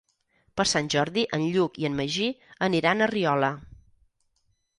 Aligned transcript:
Per 0.59 0.63
Sant 0.69 0.87
Jordi 0.93 1.25
en 1.37 1.45
Lluc 1.57 1.77
i 1.83 1.87
en 1.91 1.99
Magí 1.99 2.25
aniran 2.69 3.05
a 3.05 3.11
Riola. 3.13 3.53